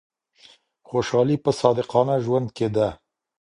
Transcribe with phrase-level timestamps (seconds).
[0.89, 2.89] خوشحالي په صادقانه ژوند کي ده.